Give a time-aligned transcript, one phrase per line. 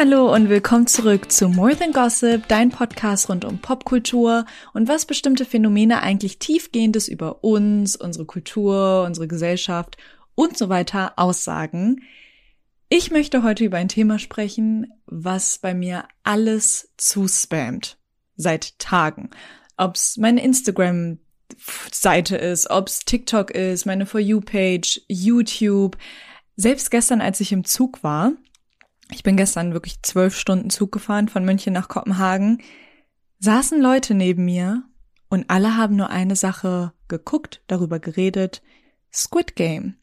[0.00, 5.06] Hallo und willkommen zurück zu More Than Gossip, dein Podcast rund um Popkultur und was
[5.06, 9.96] bestimmte Phänomene eigentlich tiefgehendes über uns, unsere Kultur, unsere Gesellschaft
[10.36, 12.02] und so weiter aussagen.
[12.88, 17.98] Ich möchte heute über ein Thema sprechen, was bei mir alles zuspammt.
[18.36, 19.30] Seit Tagen.
[19.76, 21.18] Ob's meine Instagram
[21.92, 25.96] Seite ist, ob's TikTok ist, meine For You Page, YouTube.
[26.56, 28.32] Selbst gestern, als ich im Zug war,
[29.12, 32.62] ich bin gestern wirklich zwölf Stunden Zug gefahren von München nach Kopenhagen,
[33.40, 34.84] saßen Leute neben mir
[35.28, 38.62] und alle haben nur eine Sache geguckt, darüber geredet,
[39.12, 39.96] Squid Game.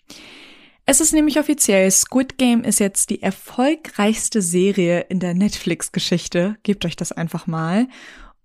[0.88, 6.58] Es ist nämlich offiziell, Squid Game ist jetzt die erfolgreichste Serie in der Netflix-Geschichte.
[6.62, 7.88] Gebt euch das einfach mal.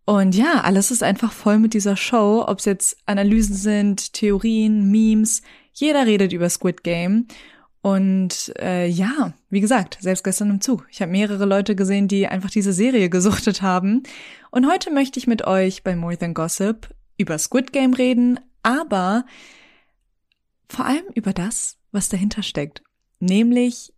[0.06, 4.90] Und ja, alles ist einfach voll mit dieser Show, ob es jetzt Analysen sind, Theorien,
[4.90, 5.42] Memes.
[5.72, 7.26] Jeder redet über Squid Game.
[7.82, 10.86] Und äh, ja, wie gesagt, selbst gestern im Zug.
[10.90, 14.02] Ich habe mehrere Leute gesehen, die einfach diese Serie gesuchtet haben.
[14.50, 19.24] Und heute möchte ich mit euch bei More Than Gossip über Squid Game reden, aber
[20.68, 22.82] vor allem über das, was dahinter steckt.
[23.18, 23.92] Nämlich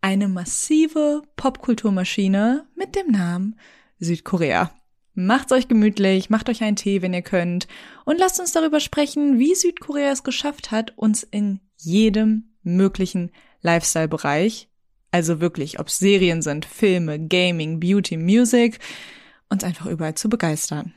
[0.00, 3.58] eine massive Popkulturmaschine mit dem Namen
[3.98, 4.72] Südkorea.
[5.14, 7.66] Macht's euch gemütlich, macht euch einen Tee, wenn ihr könnt,
[8.04, 13.30] und lasst uns darüber sprechen, wie Südkorea es geschafft hat, uns in jedem möglichen
[13.62, 14.68] Lifestyle-Bereich,
[15.10, 18.78] also wirklich, ob Serien sind, Filme, Gaming, Beauty, Music,
[19.48, 20.94] uns einfach überall zu begeistern.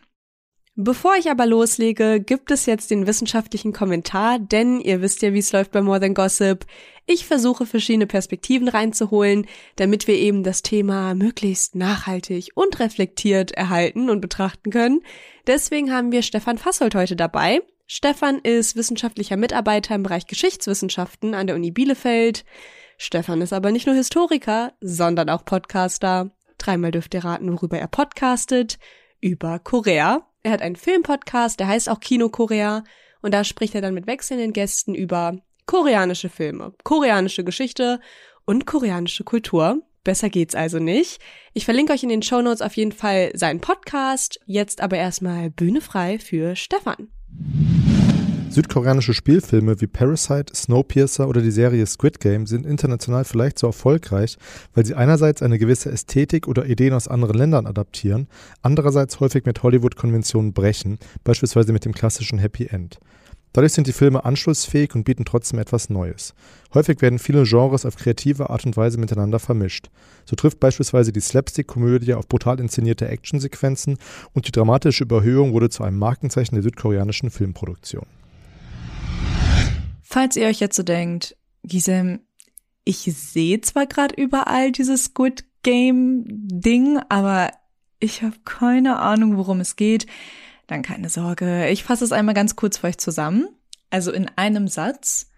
[0.75, 5.39] Bevor ich aber loslege, gibt es jetzt den wissenschaftlichen Kommentar, denn ihr wisst ja, wie
[5.39, 6.65] es läuft bei More Than Gossip.
[7.05, 14.09] Ich versuche verschiedene Perspektiven reinzuholen, damit wir eben das Thema möglichst nachhaltig und reflektiert erhalten
[14.09, 15.01] und betrachten können.
[15.45, 17.59] Deswegen haben wir Stefan Fassold heute dabei.
[17.93, 22.45] Stefan ist wissenschaftlicher Mitarbeiter im Bereich Geschichtswissenschaften an der Uni Bielefeld.
[22.97, 26.31] Stefan ist aber nicht nur Historiker, sondern auch Podcaster.
[26.57, 28.79] Dreimal dürft ihr raten, worüber er podcastet.
[29.19, 30.25] Über Korea.
[30.41, 32.85] Er hat einen Filmpodcast, der heißt auch Kino Korea.
[33.21, 35.35] Und da spricht er dann mit wechselnden Gästen über
[35.65, 37.99] koreanische Filme, koreanische Geschichte
[38.45, 39.81] und koreanische Kultur.
[40.05, 41.19] Besser geht's also nicht.
[41.51, 44.39] Ich verlinke euch in den Show Notes auf jeden Fall seinen Podcast.
[44.45, 47.09] Jetzt aber erstmal Bühne frei für Stefan.
[48.51, 54.37] Südkoreanische Spielfilme wie Parasite, Snowpiercer oder die Serie Squid Game sind international vielleicht so erfolgreich,
[54.73, 58.27] weil sie einerseits eine gewisse Ästhetik oder Ideen aus anderen Ländern adaptieren,
[58.61, 62.99] andererseits häufig mit Hollywood-Konventionen brechen, beispielsweise mit dem klassischen Happy End.
[63.53, 66.33] Dadurch sind die Filme anschlussfähig und bieten trotzdem etwas Neues.
[66.73, 69.89] Häufig werden viele Genres auf kreative Art und Weise miteinander vermischt.
[70.25, 73.97] So trifft beispielsweise die Slapstick-Komödie auf brutal inszenierte Actionsequenzen
[74.33, 78.05] und die dramatische Überhöhung wurde zu einem Markenzeichen der südkoreanischen Filmproduktion.
[80.11, 82.19] Falls ihr euch jetzt so denkt, Gisem,
[82.83, 87.51] ich sehe zwar gerade überall dieses Squid Game Ding, aber
[88.01, 90.07] ich habe keine Ahnung, worum es geht,
[90.67, 91.69] dann keine Sorge.
[91.69, 93.47] Ich fasse es einmal ganz kurz für euch zusammen.
[93.89, 95.29] Also in einem Satz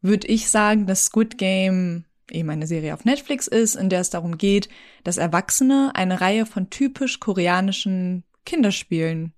[0.00, 4.08] würde ich sagen, dass Squid Game eben eine Serie auf Netflix ist, in der es
[4.08, 4.70] darum geht,
[5.02, 9.34] dass Erwachsene eine Reihe von typisch koreanischen Kinderspielen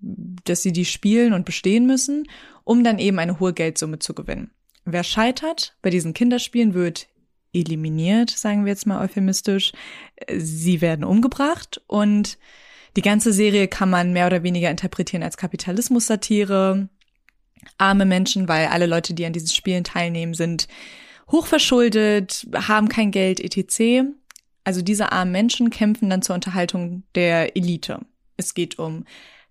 [0.00, 2.24] dass sie die spielen und bestehen müssen,
[2.64, 4.50] um dann eben eine hohe Geldsumme zu gewinnen.
[4.84, 7.08] Wer scheitert bei diesen Kinderspielen, wird
[7.52, 9.72] eliminiert, sagen wir jetzt mal euphemistisch.
[10.36, 12.38] Sie werden umgebracht und
[12.96, 16.88] die ganze Serie kann man mehr oder weniger interpretieren als Kapitalismus-Satire.
[17.76, 20.68] Arme Menschen, weil alle Leute, die an diesen Spielen teilnehmen, sind
[21.30, 24.08] hochverschuldet, haben kein Geld, etc.
[24.64, 28.00] Also diese armen Menschen kämpfen dann zur Unterhaltung der Elite.
[28.36, 29.04] Es geht um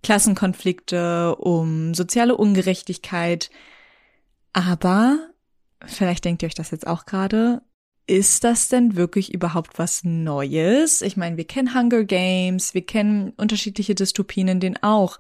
[0.08, 3.50] Klassenkonflikte, um soziale Ungerechtigkeit.
[4.54, 5.20] Aber,
[5.86, 7.62] vielleicht denkt ihr euch das jetzt auch gerade,
[8.06, 11.02] ist das denn wirklich überhaupt was Neues?
[11.02, 15.20] Ich meine, wir kennen Hunger Games, wir kennen unterschiedliche Dystopien, in denen auch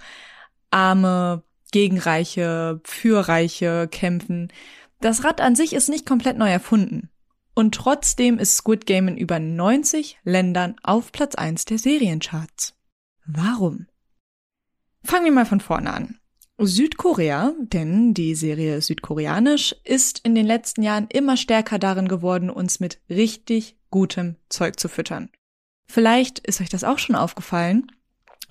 [0.71, 1.43] arme
[1.73, 4.53] gegen Reiche, für Reiche kämpfen.
[5.01, 7.09] Das Rad an sich ist nicht komplett neu erfunden.
[7.53, 12.73] Und trotzdem ist Squid Game in über 90 Ländern auf Platz 1 der Seriencharts.
[13.25, 13.87] Warum?
[15.07, 16.19] Fangen wir mal von vorne an.
[16.57, 22.81] Südkorea, denn die Serie südkoreanisch, ist in den letzten Jahren immer stärker darin geworden, uns
[22.81, 25.29] mit richtig gutem Zeug zu füttern.
[25.89, 27.89] Vielleicht ist euch das auch schon aufgefallen,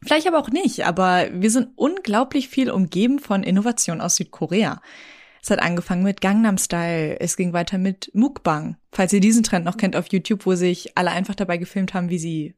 [0.02, 4.80] vielleicht aber auch nicht, aber wir sind unglaublich viel umgeben von Innovation aus Südkorea.
[5.42, 8.78] Es hat angefangen mit Gangnam Style, es ging weiter mit Mukbang.
[8.92, 12.08] Falls ihr diesen Trend noch kennt auf YouTube, wo sich alle einfach dabei gefilmt haben,
[12.08, 12.54] wie sie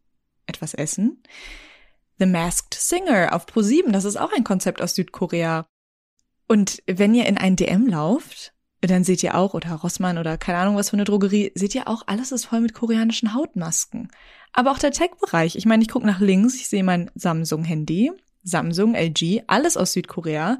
[0.47, 1.21] etwas essen.
[2.19, 5.67] The Masked Singer auf Pro7, das ist auch ein Konzept aus Südkorea.
[6.47, 10.59] Und wenn ihr in ein DM lauft, dann seht ihr auch, oder Rossmann oder keine
[10.59, 14.11] Ahnung was für eine Drogerie, seht ihr auch, alles ist voll mit koreanischen Hautmasken.
[14.53, 15.57] Aber auch der Tech-Bereich.
[15.57, 18.13] Ich meine, ich gucke nach links, ich sehe mein Samsung-Handy,
[18.45, 20.59] Samsung, LG, alles aus Südkorea.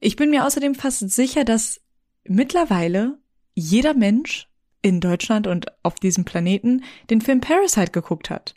[0.00, 1.80] Ich bin mir außerdem fast sicher, dass
[2.24, 3.18] mittlerweile
[3.54, 4.48] jeder Mensch
[4.82, 8.54] in Deutschland und auf diesem Planeten den Film Parasite geguckt hat,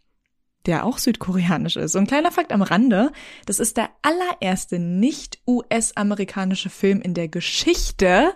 [0.66, 1.96] der auch südkoreanisch ist.
[1.96, 3.12] Und kleiner Fakt am Rande,
[3.46, 8.34] das ist der allererste nicht US-amerikanische Film in der Geschichte,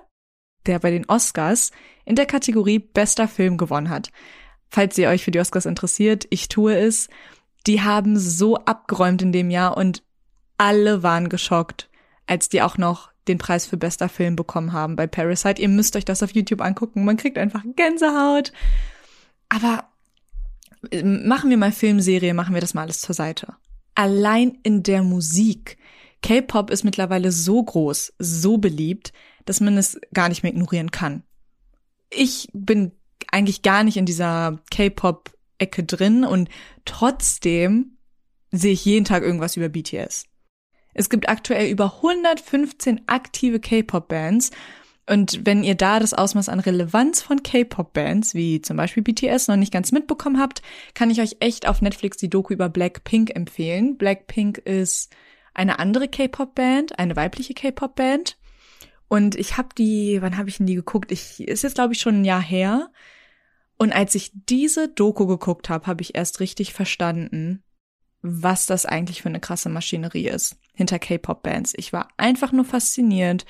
[0.66, 1.72] der bei den Oscars
[2.06, 4.10] in der Kategorie bester Film gewonnen hat.
[4.70, 7.10] Falls ihr euch für die Oscars interessiert, ich tue es.
[7.68, 10.04] Die haben so abgeräumt in dem Jahr und
[10.58, 11.90] alle waren geschockt,
[12.26, 15.62] als die auch noch den Preis für bester Film bekommen haben bei Parasite.
[15.62, 17.06] Ihr müsst euch das auf YouTube angucken.
[17.06, 18.52] Man kriegt einfach Gänsehaut.
[19.50, 19.86] Aber
[21.04, 23.56] machen wir mal Filmserie, machen wir das mal alles zur Seite.
[23.96, 25.78] Allein in der Musik.
[26.22, 29.14] K-Pop ist mittlerweile so groß, so beliebt,
[29.46, 31.24] dass man es gar nicht mehr ignorieren kann.
[32.10, 32.94] Ich bin
[33.32, 36.50] eigentlich gar nicht in dieser K-Pop-Ecke drin und
[36.86, 37.98] trotzdem
[38.52, 40.26] sehe ich jeden Tag irgendwas über BTS.
[40.94, 44.52] Es gibt aktuell über 115 aktive K-Pop-Bands
[45.06, 49.58] und wenn ihr da das Ausmaß an Relevanz von K-Pop-Bands, wie zum Beispiel BTS, noch
[49.58, 50.62] nicht ganz mitbekommen habt,
[50.94, 53.98] kann ich euch echt auf Netflix die Doku über Blackpink empfehlen.
[53.98, 55.14] Blackpink ist
[55.54, 58.38] eine andere K-Pop-Band, eine weibliche K-Pop-Band.
[59.10, 61.12] Und ich habe die, wann habe ich denn die geguckt?
[61.12, 62.90] Ich ist jetzt glaube ich schon ein Jahr her.
[63.78, 67.62] Und als ich diese Doku geguckt habe, habe ich erst richtig verstanden,
[68.24, 71.74] was das eigentlich für eine krasse Maschinerie ist hinter K-Pop-Bands.
[71.76, 73.46] Ich war einfach nur fasziniert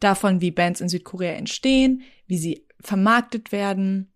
[0.00, 4.12] davon, wie Bands in Südkorea entstehen, wie sie vermarktet werden.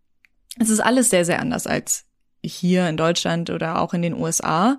[0.58, 2.04] Es ist alles sehr, sehr anders als
[2.44, 4.78] hier in Deutschland oder auch in den USA.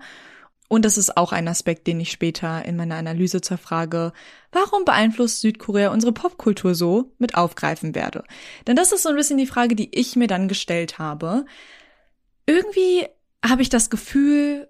[0.69, 4.13] Und das ist auch ein Aspekt, den ich später in meiner Analyse zur Frage,
[4.51, 8.23] warum beeinflusst Südkorea unsere Popkultur so, mit aufgreifen werde.
[8.67, 11.45] Denn das ist so ein bisschen die Frage, die ich mir dann gestellt habe.
[12.45, 13.07] Irgendwie
[13.45, 14.69] habe ich das Gefühl,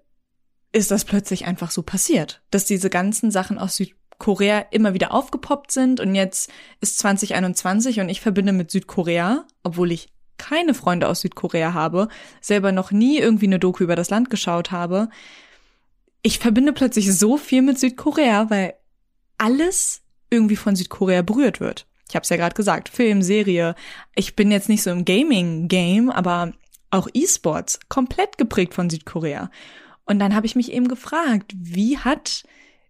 [0.74, 5.70] ist das plötzlich einfach so passiert, dass diese ganzen Sachen aus Südkorea immer wieder aufgepoppt
[5.70, 6.50] sind und jetzt
[6.80, 12.08] ist 2021 und ich verbinde mit Südkorea, obwohl ich keine Freunde aus Südkorea habe,
[12.40, 15.08] selber noch nie irgendwie eine Doku über das Land geschaut habe,
[16.22, 18.74] ich verbinde plötzlich so viel mit Südkorea, weil
[19.38, 21.86] alles irgendwie von Südkorea berührt wird.
[22.08, 23.76] Ich habe es ja gerade gesagt, Film, Serie.
[24.16, 26.52] Ich bin jetzt nicht so im Gaming-Game, aber
[26.90, 29.50] auch E-Sports, komplett geprägt von Südkorea.
[30.04, 32.44] Und dann habe ich mich eben gefragt, wie hat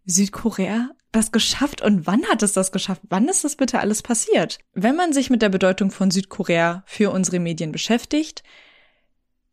[0.05, 3.03] Südkorea das geschafft und wann hat es das geschafft?
[3.09, 4.59] Wann ist das bitte alles passiert?
[4.73, 8.43] Wenn man sich mit der Bedeutung von Südkorea für unsere Medien beschäftigt,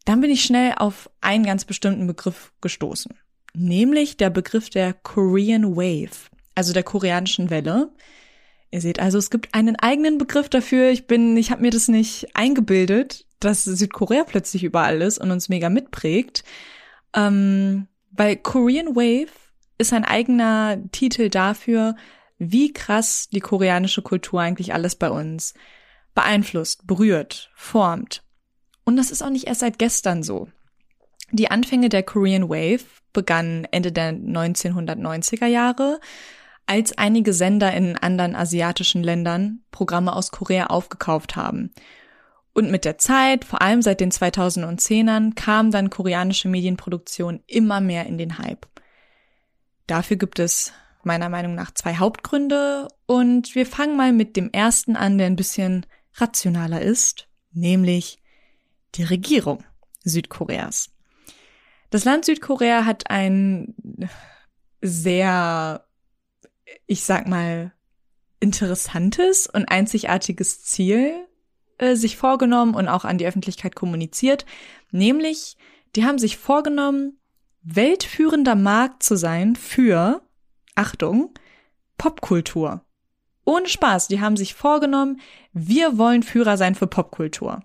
[0.06, 3.14] dann bin ich schnell auf einen ganz bestimmten Begriff gestoßen
[3.54, 7.92] nämlich der Begriff der Korean Wave, also der koreanischen Welle.
[8.72, 10.90] Ihr seht also, es gibt einen eigenen Begriff dafür.
[10.90, 15.50] Ich bin, ich habe mir das nicht eingebildet, dass Südkorea plötzlich überall ist und uns
[15.50, 16.44] mega mitprägt.
[17.16, 19.32] Ähm, weil Korean Wave
[19.78, 21.96] ist ein eigener Titel dafür,
[22.38, 25.54] wie krass die koreanische Kultur eigentlich alles bei uns
[26.14, 28.24] beeinflusst, berührt, formt.
[28.84, 30.50] Und das ist auch nicht erst seit gestern so.
[31.32, 32.84] Die Anfänge der Korean Wave
[33.14, 36.00] begannen Ende der 1990er Jahre,
[36.66, 41.72] als einige Sender in anderen asiatischen Ländern Programme aus Korea aufgekauft haben.
[42.54, 48.06] Und mit der Zeit, vor allem seit den 2010ern, kam dann koreanische Medienproduktion immer mehr
[48.06, 48.68] in den Hype.
[49.88, 54.96] Dafür gibt es meiner Meinung nach zwei Hauptgründe und wir fangen mal mit dem ersten
[54.96, 58.20] an, der ein bisschen rationaler ist, nämlich
[58.96, 59.64] die Regierung
[60.04, 60.92] Südkoreas.
[61.90, 63.76] Das Land Südkorea hat ein
[64.82, 65.86] sehr,
[66.86, 67.74] ich sag mal,
[68.40, 71.28] interessantes und einzigartiges Ziel
[71.82, 74.46] äh, sich vorgenommen und auch an die Öffentlichkeit kommuniziert,
[74.92, 75.58] nämlich
[75.96, 77.20] die haben sich vorgenommen,
[77.64, 80.22] weltführender Markt zu sein für,
[80.76, 81.34] Achtung,
[81.98, 82.86] Popkultur.
[83.44, 85.20] Ohne Spaß, die haben sich vorgenommen,
[85.52, 87.64] wir wollen Führer sein für Popkultur.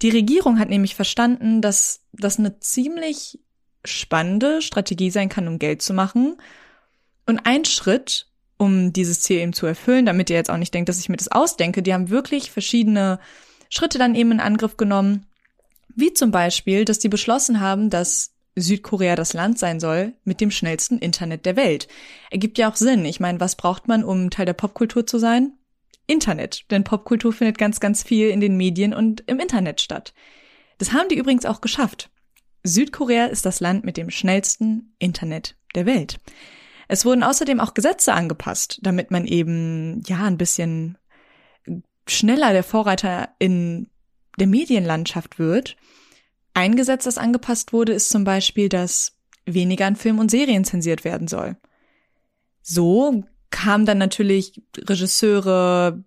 [0.00, 3.40] Die Regierung hat nämlich verstanden, dass das eine ziemlich
[3.84, 6.36] spannende Strategie sein kann, um Geld zu machen.
[7.26, 10.88] Und ein Schritt, um dieses Ziel eben zu erfüllen, damit ihr jetzt auch nicht denkt,
[10.88, 13.18] dass ich mir das ausdenke, die haben wirklich verschiedene
[13.70, 15.26] Schritte dann eben in Angriff genommen.
[15.94, 20.50] Wie zum Beispiel, dass die beschlossen haben, dass Südkorea das Land sein soll mit dem
[20.50, 21.88] schnellsten Internet der Welt.
[22.30, 23.04] Ergibt ja auch Sinn.
[23.04, 25.52] Ich meine, was braucht man, um Teil der Popkultur zu sein?
[26.06, 26.64] Internet.
[26.70, 30.14] Denn Popkultur findet ganz, ganz viel in den Medien und im Internet statt.
[30.78, 32.10] Das haben die übrigens auch geschafft.
[32.62, 36.18] Südkorea ist das Land mit dem schnellsten Internet der Welt.
[36.88, 40.98] Es wurden außerdem auch Gesetze angepasst, damit man eben, ja, ein bisschen
[42.06, 43.88] schneller der Vorreiter in
[44.38, 45.76] der Medienlandschaft wird.
[46.54, 51.04] Ein Gesetz, das angepasst wurde, ist zum Beispiel, dass weniger an Film und Serien zensiert
[51.04, 51.56] werden soll.
[52.62, 56.02] So kamen dann natürlich Regisseure,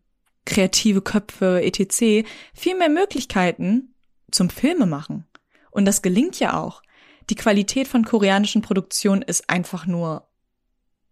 [0.46, 2.27] kreative Köpfe, etc.
[2.53, 3.94] viel mehr Möglichkeiten
[4.32, 5.25] zum Filme machen.
[5.72, 6.82] Und das gelingt ja auch.
[7.29, 10.27] Die Qualität von koreanischen Produktionen ist einfach nur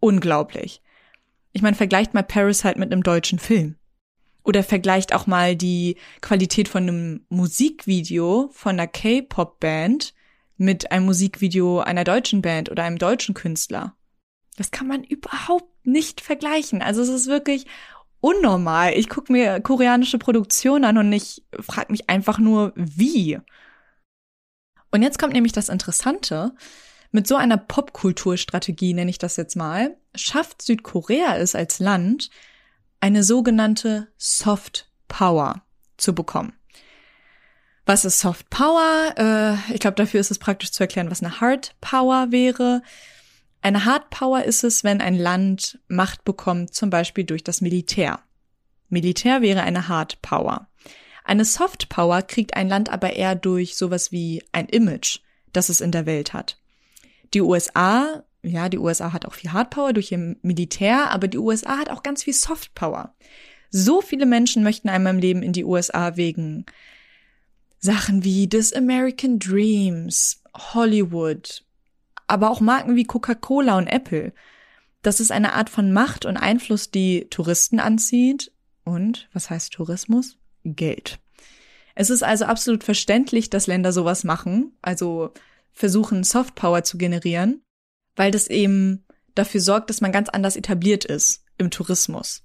[0.00, 0.82] unglaublich.
[1.52, 3.76] Ich meine, vergleicht mal Parasite mit einem deutschen Film.
[4.48, 10.14] Oder vergleicht auch mal die Qualität von einem Musikvideo von einer K-Pop-Band
[10.56, 13.94] mit einem Musikvideo einer deutschen Band oder einem deutschen Künstler.
[14.56, 16.80] Das kann man überhaupt nicht vergleichen.
[16.80, 17.66] Also es ist wirklich
[18.20, 18.94] unnormal.
[18.94, 23.38] Ich gucke mir koreanische Produktionen an und ich frage mich einfach nur, wie.
[24.90, 26.54] Und jetzt kommt nämlich das Interessante.
[27.12, 32.30] Mit so einer Popkulturstrategie, nenne ich das jetzt mal, schafft Südkorea es als Land,
[33.00, 35.62] eine sogenannte Soft Power
[35.96, 36.52] zu bekommen.
[37.86, 39.14] Was ist Soft Power?
[39.16, 42.82] Äh, ich glaube, dafür ist es praktisch zu erklären, was eine Hard Power wäre.
[43.62, 48.20] Eine Hard Power ist es, wenn ein Land Macht bekommt, zum Beispiel durch das Militär.
[48.88, 50.68] Militär wäre eine Hard Power.
[51.24, 55.20] Eine Soft Power kriegt ein Land aber eher durch sowas wie ein Image,
[55.52, 56.58] das es in der Welt hat.
[57.34, 61.38] Die USA, ja, die USA hat auch viel Hard Power durch ihr Militär, aber die
[61.38, 63.14] USA hat auch ganz viel Soft Power.
[63.70, 66.64] So viele Menschen möchten einmal im Leben in die USA wegen
[67.78, 71.64] Sachen wie des American Dreams, Hollywood,
[72.26, 74.32] aber auch Marken wie Coca-Cola und Apple.
[75.02, 78.52] Das ist eine Art von Macht und Einfluss, die Touristen anzieht.
[78.84, 80.38] Und was heißt Tourismus?
[80.64, 81.18] Geld.
[81.94, 85.32] Es ist also absolut verständlich, dass Länder sowas machen, also
[85.72, 87.62] versuchen, Softpower zu generieren,
[88.18, 92.42] weil das eben dafür sorgt, dass man ganz anders etabliert ist im Tourismus.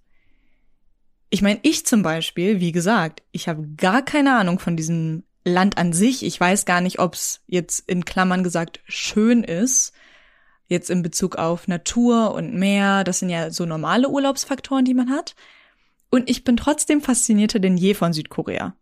[1.30, 5.80] Ich meine, ich zum Beispiel, wie gesagt, ich habe gar keine Ahnung von diesem Land
[5.80, 6.24] an sich.
[6.24, 9.94] Ich weiß gar nicht, ob es jetzt in Klammern gesagt schön ist.
[10.68, 13.04] Jetzt in Bezug auf Natur und Meer.
[13.04, 15.36] Das sind ja so normale Urlaubsfaktoren, die man hat.
[16.12, 18.76] Und ich bin trotzdem faszinierter denn je von Südkorea.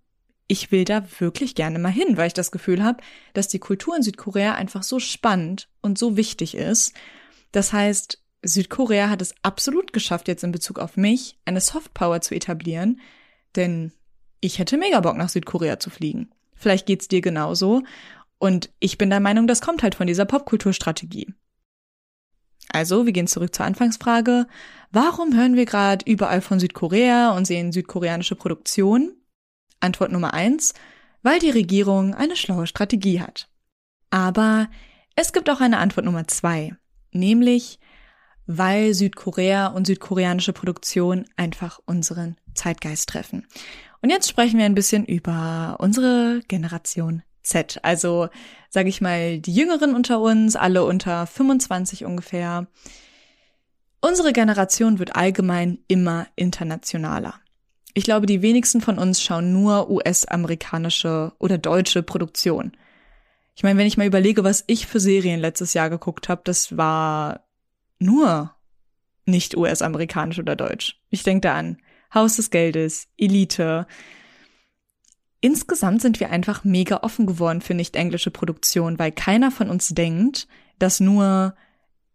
[0.51, 3.95] Ich will da wirklich gerne mal hin, weil ich das Gefühl habe, dass die Kultur
[3.95, 6.93] in Südkorea einfach so spannend und so wichtig ist.
[7.53, 12.35] Das heißt, Südkorea hat es absolut geschafft, jetzt in Bezug auf mich eine Softpower zu
[12.35, 12.99] etablieren,
[13.55, 13.93] denn
[14.41, 16.31] ich hätte mega Bock nach Südkorea zu fliegen.
[16.53, 17.83] Vielleicht geht's dir genauso.
[18.37, 21.33] Und ich bin der Meinung, das kommt halt von dieser Popkulturstrategie.
[22.67, 24.47] Also, wir gehen zurück zur Anfangsfrage.
[24.91, 29.15] Warum hören wir gerade überall von Südkorea und sehen südkoreanische Produktionen?
[29.81, 30.73] Antwort Nummer eins,
[31.23, 33.49] weil die Regierung eine schlaue Strategie hat.
[34.09, 34.69] Aber
[35.15, 36.75] es gibt auch eine Antwort Nummer zwei,
[37.11, 37.79] nämlich
[38.47, 43.47] weil Südkorea und südkoreanische Produktion einfach unseren Zeitgeist treffen.
[44.01, 47.79] Und jetzt sprechen wir ein bisschen über unsere Generation Z.
[47.83, 48.29] Also
[48.69, 52.67] sage ich mal, die Jüngeren unter uns, alle unter 25 ungefähr.
[54.01, 57.35] Unsere Generation wird allgemein immer internationaler.
[57.93, 62.71] Ich glaube, die wenigsten von uns schauen nur US-amerikanische oder deutsche Produktion.
[63.55, 66.77] Ich meine, wenn ich mal überlege, was ich für Serien letztes Jahr geguckt habe, das
[66.77, 67.45] war
[67.99, 68.55] nur
[69.25, 70.99] nicht US-amerikanisch oder deutsch.
[71.09, 71.77] Ich denke da an
[72.13, 73.87] Haus des Geldes, Elite.
[75.41, 79.89] Insgesamt sind wir einfach mega offen geworden für nicht englische Produktion, weil keiner von uns
[79.89, 80.47] denkt,
[80.79, 81.55] dass nur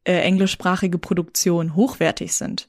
[0.04, 2.68] äh, englischsprachige Produktionen hochwertig sind.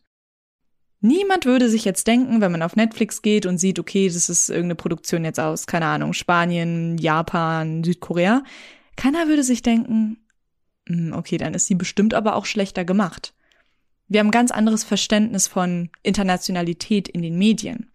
[0.99, 4.49] Niemand würde sich jetzt denken, wenn man auf Netflix geht und sieht, okay, das ist
[4.49, 8.43] irgendeine Produktion jetzt aus, keine Ahnung, Spanien, Japan, Südkorea.
[8.95, 10.17] Keiner würde sich denken,
[10.87, 13.35] hm, okay, dann ist sie bestimmt aber auch schlechter gemacht.
[14.07, 17.91] Wir haben ganz anderes Verständnis von Internationalität in den Medien.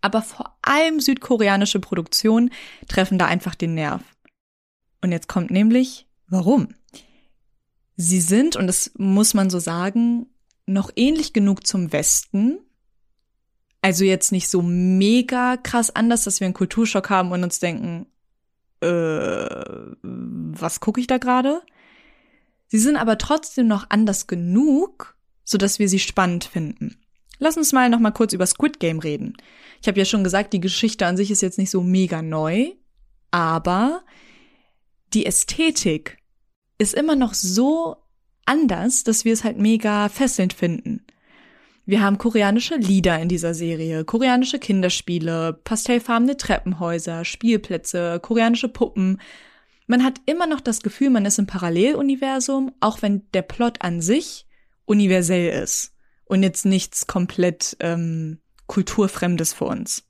[0.00, 2.50] Aber vor allem südkoreanische Produktionen
[2.88, 4.02] treffen da einfach den Nerv.
[5.00, 6.68] Und jetzt kommt nämlich, warum?
[7.96, 10.26] Sie sind, und das muss man so sagen,
[10.72, 12.58] noch ähnlich genug zum Westen.
[13.80, 18.06] Also jetzt nicht so mega krass anders, dass wir einen Kulturschock haben und uns denken,
[18.80, 18.86] äh,
[20.02, 21.62] was gucke ich da gerade?
[22.68, 26.96] Sie sind aber trotzdem noch anders genug, sodass wir sie spannend finden.
[27.38, 29.36] Lass uns mal noch mal kurz über Squid Game reden.
[29.80, 32.72] Ich habe ja schon gesagt, die Geschichte an sich ist jetzt nicht so mega neu,
[33.30, 34.04] aber
[35.12, 36.18] die Ästhetik
[36.78, 37.96] ist immer noch so
[38.44, 41.04] anders, dass wir es halt mega fesselnd finden.
[41.84, 49.20] Wir haben koreanische Lieder in dieser Serie, koreanische Kinderspiele, pastellfarbene Treppenhäuser, Spielplätze, koreanische Puppen.
[49.88, 54.00] Man hat immer noch das Gefühl, man ist im Paralleluniversum, auch wenn der Plot an
[54.00, 54.46] sich
[54.84, 55.92] universell ist
[56.24, 60.04] und jetzt nichts komplett ähm, Kulturfremdes für uns.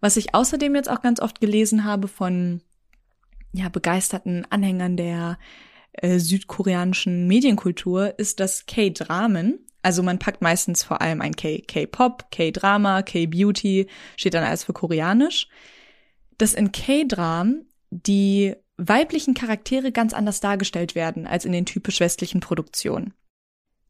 [0.00, 2.62] Was ich außerdem jetzt auch ganz oft gelesen habe von
[3.52, 5.38] ja, begeisterten Anhängern der
[6.02, 9.66] äh, südkoreanischen Medienkultur, ist das K-Dramen.
[9.82, 13.86] Also man packt meistens vor allem ein K-Pop, K-Drama, K-Beauty,
[14.16, 15.48] steht dann alles für koreanisch.
[16.36, 22.40] Dass in K-Dramen die weiblichen Charaktere ganz anders dargestellt werden als in den typisch westlichen
[22.40, 23.14] Produktionen.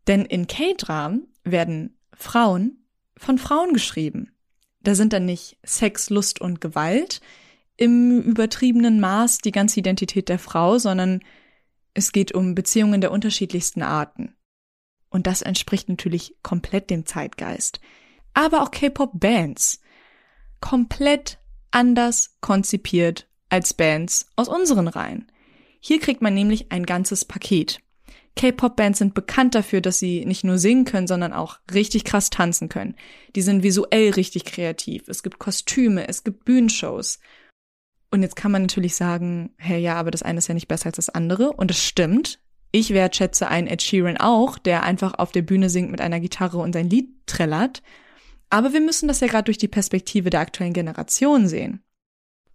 [0.06, 2.84] Denn in K-Dramen werden Frauen
[3.16, 4.32] von Frauen geschrieben.
[4.80, 7.20] Da sind dann nicht Sex, Lust und Gewalt
[7.76, 11.20] im übertriebenen Maß die ganze Identität der Frau, sondern
[11.94, 14.34] es geht um Beziehungen der unterschiedlichsten Arten.
[15.10, 17.80] Und das entspricht natürlich komplett dem Zeitgeist.
[18.34, 19.80] Aber auch K-Pop-Bands.
[20.60, 21.38] Komplett
[21.70, 25.30] anders konzipiert als Bands aus unseren Reihen.
[25.80, 27.80] Hier kriegt man nämlich ein ganzes Paket.
[28.36, 32.68] K-Pop-Bands sind bekannt dafür, dass sie nicht nur singen können, sondern auch richtig krass tanzen
[32.68, 32.94] können.
[33.34, 35.08] Die sind visuell richtig kreativ.
[35.08, 37.18] Es gibt Kostüme, es gibt Bühnenshows.
[38.10, 40.86] Und jetzt kann man natürlich sagen, hey, ja, aber das eine ist ja nicht besser
[40.86, 41.52] als das andere.
[41.52, 42.40] Und das stimmt.
[42.70, 46.58] Ich wertschätze einen Ed Sheeran auch, der einfach auf der Bühne singt mit einer Gitarre
[46.58, 47.82] und sein Lied trällert.
[48.50, 51.82] Aber wir müssen das ja gerade durch die Perspektive der aktuellen Generation sehen.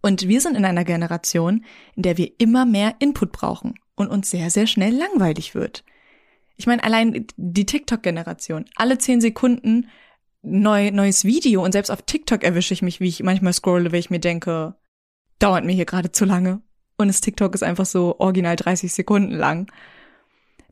[0.02, 4.30] Und wir sind in einer Generation, in der wir immer mehr Input brauchen und uns
[4.30, 5.84] sehr, sehr schnell langweilig wird.
[6.56, 9.88] Ich meine, allein die TikTok-Generation, alle zehn Sekunden
[10.42, 13.98] neu, neues Video und selbst auf TikTok erwische ich mich, wie ich manchmal scrolle, weil
[13.98, 14.74] ich mir denke,
[15.38, 16.60] dauert mir hier gerade zu lange.
[16.96, 19.70] Und das TikTok ist einfach so original 30 Sekunden lang.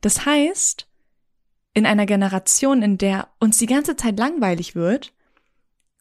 [0.01, 0.87] Das heißt,
[1.75, 5.13] in einer Generation, in der uns die ganze Zeit langweilig wird,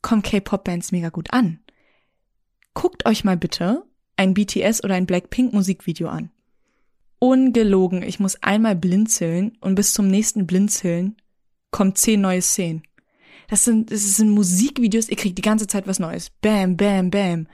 [0.02, 1.60] kommen K-Pop-Bands mega gut an.
[2.74, 3.84] Guckt euch mal bitte
[4.18, 6.30] ein BTS oder ein Blackpink Musikvideo an.
[7.20, 11.18] Ungelogen, ich muss einmal blinzeln und bis zum nächsten Blinzeln
[11.72, 12.84] kommen zehn neue Szenen.
[13.48, 16.30] Das sind, das sind Musikvideos, ihr kriegt die ganze Zeit was Neues.
[16.42, 17.48] Bam, bam, bam.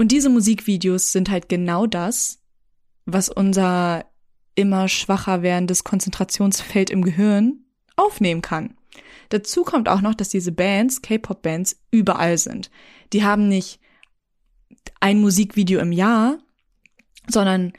[0.00, 2.38] Und diese Musikvideos sind halt genau das,
[3.04, 4.06] was unser
[4.54, 8.78] immer schwacher werdendes Konzentrationsfeld im Gehirn aufnehmen kann.
[9.28, 12.70] Dazu kommt auch noch, dass diese Bands, K-Pop-Bands, überall sind.
[13.12, 13.78] Die haben nicht
[15.00, 16.38] ein Musikvideo im Jahr,
[17.28, 17.74] sondern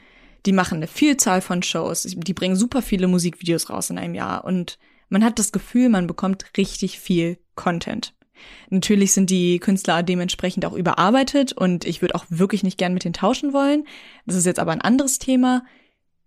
[0.46, 2.02] die machen eine Vielzahl von Shows.
[2.02, 6.06] Die bringen super viele Musikvideos raus in einem Jahr und man hat das Gefühl, man
[6.06, 8.14] bekommt richtig viel Content.
[8.70, 13.04] Natürlich sind die Künstler dementsprechend auch überarbeitet und ich würde auch wirklich nicht gern mit
[13.04, 13.86] denen tauschen wollen.
[14.26, 15.64] Das ist jetzt aber ein anderes Thema.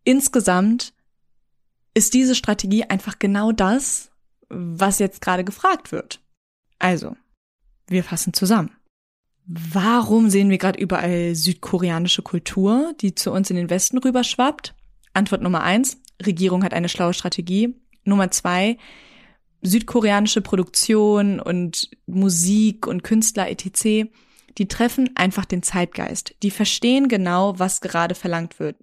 [0.03, 0.93] Insgesamt
[1.93, 4.11] ist diese Strategie einfach genau das,
[4.49, 6.21] was jetzt gerade gefragt wird.
[6.77, 7.15] Also,
[7.87, 8.71] wir fassen zusammen.
[9.47, 14.73] Warum sehen wir gerade überall südkoreanische Kultur, die zu uns in den Westen rüberschwappt?
[15.13, 17.75] Antwort Nummer eins, Regierung hat eine schlaue Strategie.
[18.03, 18.77] Nummer zwei,
[19.65, 24.09] südkoreanische Produktion und Musik und Künstler etc.,
[24.57, 26.35] die treffen einfach den Zeitgeist.
[26.41, 28.77] Die verstehen genau, was gerade verlangt wird.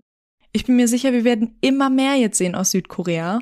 [0.53, 3.41] Ich bin mir sicher, wir werden immer mehr jetzt sehen aus Südkorea.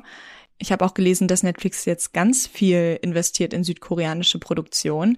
[0.57, 5.17] Ich habe auch gelesen, dass Netflix jetzt ganz viel investiert in südkoreanische Produktion.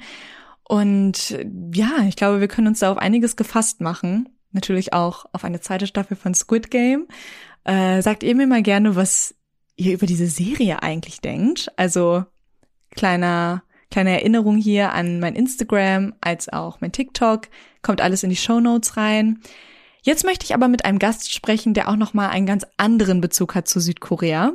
[0.63, 1.38] Und
[1.73, 4.29] ja, ich glaube, wir können uns da auf einiges gefasst machen.
[4.51, 7.07] Natürlich auch auf eine zweite Staffel von Squid Game.
[7.63, 9.36] Äh, sagt ihr mir mal gerne, was
[9.75, 11.71] ihr über diese Serie eigentlich denkt.
[11.77, 12.25] Also
[12.91, 17.47] kleiner, kleine Erinnerung hier an mein Instagram als auch mein TikTok.
[17.81, 19.39] Kommt alles in die Show Notes rein.
[20.01, 23.55] Jetzt möchte ich aber mit einem Gast sprechen, der auch nochmal einen ganz anderen Bezug
[23.55, 24.51] hat zu Südkorea.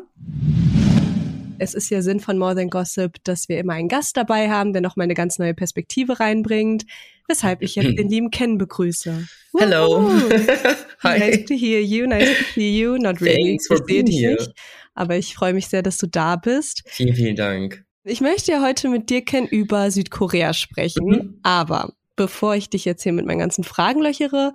[1.59, 4.72] Es ist ja Sinn von More Than Gossip, dass wir immer einen Gast dabei haben,
[4.72, 6.85] der nochmal eine ganz neue Perspektive reinbringt,
[7.26, 9.26] weshalb ich jetzt den lieben Ken begrüße.
[9.59, 10.11] Hello.
[11.02, 11.18] Hi.
[11.18, 12.96] Nice to hear you, nice to see you.
[12.98, 13.42] Not really.
[13.42, 14.35] Thanks for being here.
[14.35, 14.52] Nicht.
[14.98, 16.82] Aber ich freue mich sehr, dass du da bist.
[16.87, 17.84] Vielen, vielen Dank.
[18.02, 21.06] Ich möchte ja heute mit dir, Ken, über Südkorea sprechen.
[21.06, 21.40] Mhm.
[21.44, 24.54] Aber bevor ich dich jetzt hier mit meinen ganzen Fragen löchere,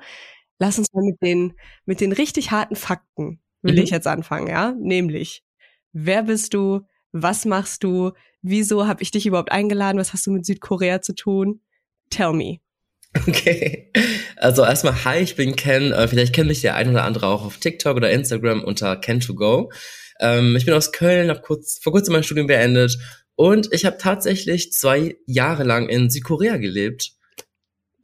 [0.59, 1.53] lass uns mal mit den,
[1.85, 3.83] mit den richtig harten Fakten, will mhm.
[3.83, 4.75] ich jetzt anfangen, ja?
[4.77, 5.45] Nämlich,
[5.93, 6.81] wer bist du?
[7.13, 8.11] Was machst du?
[8.41, 9.97] Wieso habe ich dich überhaupt eingeladen?
[9.97, 11.61] Was hast du mit Südkorea zu tun?
[12.09, 12.57] Tell me.
[13.27, 13.91] Okay.
[14.35, 15.93] Also erstmal, hi, ich bin Ken.
[15.93, 19.71] Äh, vielleicht kennt mich der ein oder andere auch auf TikTok oder Instagram unter Ken2Go.
[20.23, 22.97] Ähm, ich bin aus Köln, habe kurz, vor kurzem mein Studium beendet
[23.35, 27.11] und ich habe tatsächlich zwei Jahre lang in Südkorea gelebt.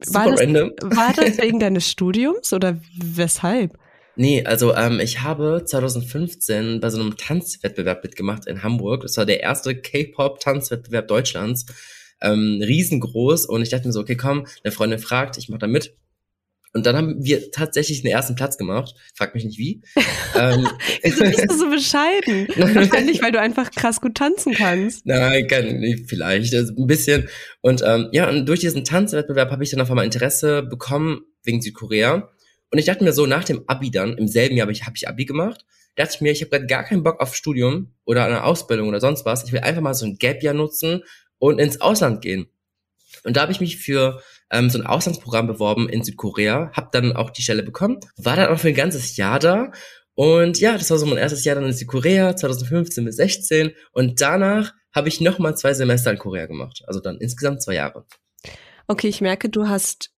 [0.00, 0.70] Super war das, random.
[0.82, 3.78] War das wegen deines Studiums oder weshalb?
[4.16, 9.02] Nee, also ähm, ich habe 2015 bei so einem Tanzwettbewerb mitgemacht in Hamburg.
[9.02, 11.66] Das war der erste K-Pop-Tanzwettbewerb Deutschlands.
[12.20, 15.66] Ähm, riesengroß und ich dachte mir so, okay, komm, eine Freundin fragt, ich mache da
[15.66, 15.96] mit.
[16.72, 18.94] Und dann haben wir tatsächlich den ersten Platz gemacht.
[19.14, 19.82] Frag mich nicht wie.
[20.36, 20.68] ähm,
[21.02, 22.46] Wieso bist du so bescheiden?
[22.56, 25.04] Wahrscheinlich, weil du einfach krass gut tanzen kannst.
[25.04, 27.28] Nein, kann, vielleicht also ein bisschen.
[27.60, 31.60] Und ähm, ja, und durch diesen Tanzwettbewerb habe ich dann auf einmal Interesse bekommen wegen
[31.60, 32.30] Südkorea.
[32.70, 34.94] Und ich dachte mir so, nach dem Abi dann, im selben Jahr habe ich, hab
[34.94, 35.64] ich Abi gemacht,
[35.96, 39.00] dachte ich mir, ich habe gerade gar keinen Bock auf Studium oder eine Ausbildung oder
[39.00, 39.44] sonst was.
[39.44, 41.02] Ich will einfach mal so ein Gap-Jahr nutzen
[41.38, 42.46] und ins Ausland gehen.
[43.24, 47.14] Und da habe ich mich für ähm, so ein Auslandsprogramm beworben in Südkorea, habe dann
[47.14, 49.72] auch die Stelle bekommen, war dann auch für ein ganzes Jahr da.
[50.14, 53.72] Und ja, das war so mein erstes Jahr dann in Südkorea, 2015 bis 16.
[53.92, 56.82] Und danach habe ich nochmal zwei Semester in Korea gemacht.
[56.86, 58.04] Also dann insgesamt zwei Jahre.
[58.86, 60.10] Okay, ich merke, du hast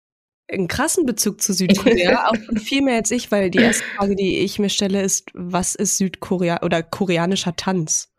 [0.51, 4.39] einen krassen Bezug zu Südkorea, auch viel mehr als ich, weil die erste Frage, die
[4.39, 8.11] ich mir stelle, ist, was ist Südkorea oder koreanischer Tanz?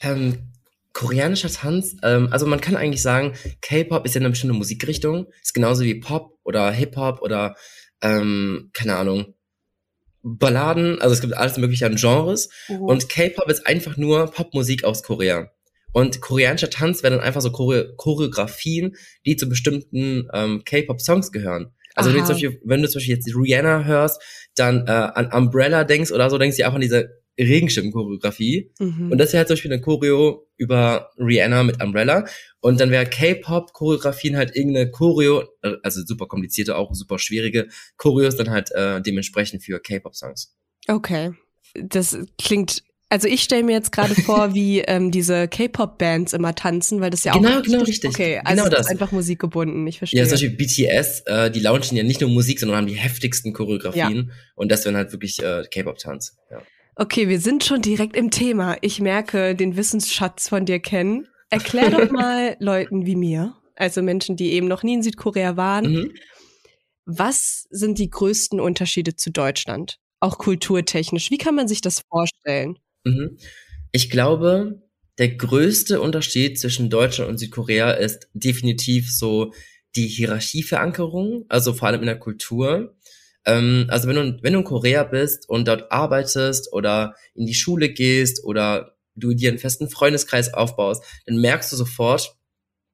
[0.00, 0.53] Ähm,
[0.94, 5.52] koreanischer Tanz, ähm, also man kann eigentlich sagen, K-Pop ist ja eine bestimmte Musikrichtung, ist
[5.52, 7.56] genauso wie Pop oder Hip-Hop oder
[8.00, 9.34] ähm, keine Ahnung,
[10.22, 12.82] Balladen, also es gibt alles mögliche an Genres Mhm.
[12.82, 15.50] und K-Pop ist einfach nur Popmusik aus Korea.
[15.92, 21.72] Und koreanischer Tanz wären dann einfach so Chore Choreografien, die zu bestimmten ähm, K-Pop-Songs gehören.
[21.94, 24.20] Also wenn du, Beispiel, wenn du zum Beispiel jetzt Rihanna hörst,
[24.56, 28.70] dann äh, an Umbrella denkst oder so, denkst du auch an diese Regenschirm-Choreografie.
[28.78, 29.12] Mhm.
[29.12, 32.26] Und das wäre halt zum Beispiel eine Choreo über Rihanna mit Umbrella.
[32.60, 35.44] Und dann wäre K-Pop-Choreografien halt irgendeine Choreo,
[35.82, 40.54] also super komplizierte, auch super schwierige Choreos dann halt äh, dementsprechend für K-Pop-Songs.
[40.86, 41.32] Okay.
[41.74, 47.00] Das klingt, also ich stelle mir jetzt gerade vor, wie ähm, diese K-Pop-Bands immer tanzen,
[47.00, 47.42] weil das ja auch.
[47.42, 48.10] Genau, genau, richtig.
[48.10, 48.86] Okay, also Genau es ist das.
[48.86, 50.20] einfach musikgebunden, ich verstehe.
[50.20, 53.52] Ja, zum Beispiel BTS, äh, die launchen ja nicht nur Musik, sondern haben die heftigsten
[53.52, 54.30] Choreografien.
[54.54, 56.36] Und das wären halt wirklich äh, K-Pop-Tanz.
[56.50, 56.62] Ja.
[56.96, 58.76] Okay, wir sind schon direkt im Thema.
[58.80, 61.26] Ich merke den Wissensschatz von dir kennen.
[61.50, 65.92] Erklär doch mal Leuten wie mir, also Menschen, die eben noch nie in Südkorea waren,
[65.92, 66.12] Mhm.
[67.04, 69.98] was sind die größten Unterschiede zu Deutschland?
[70.20, 71.30] Auch kulturtechnisch.
[71.30, 72.78] Wie kann man sich das vorstellen?
[73.04, 73.36] Mhm.
[73.92, 74.82] Ich glaube,
[75.18, 79.52] der größte Unterschied zwischen Deutschland und Südkorea ist definitiv so
[79.96, 82.96] die Hierarchieverankerung, also vor allem in der Kultur.
[83.46, 87.54] Ähm, also wenn du, wenn du in Korea bist und dort arbeitest oder in die
[87.54, 92.36] Schule gehst oder du dir einen festen Freundeskreis aufbaust, dann merkst du sofort,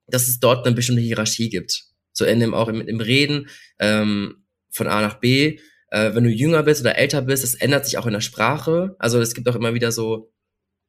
[0.06, 1.84] dass es dort eine bestimmte Hierarchie gibt.
[2.12, 5.58] So in dem, auch im, im Reden ähm, von A nach B.
[5.90, 8.96] Äh, wenn du jünger bist oder älter bist, das ändert sich auch in der Sprache.
[8.98, 10.32] Also es gibt auch immer wieder so